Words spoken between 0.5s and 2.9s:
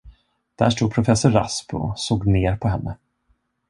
Där stod professor Rasp och såg ner på